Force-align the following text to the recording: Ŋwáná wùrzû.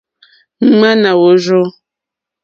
Ŋwáná 0.73 1.11
wùrzû. 1.19 1.61